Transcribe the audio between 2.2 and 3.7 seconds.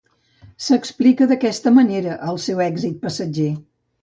el seu èxit passatger.